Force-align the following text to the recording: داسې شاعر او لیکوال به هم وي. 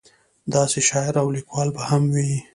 داسې 0.53 0.79
شاعر 0.89 1.13
او 1.23 1.27
لیکوال 1.35 1.69
به 1.75 1.81
هم 1.89 2.03
وي. 2.15 2.31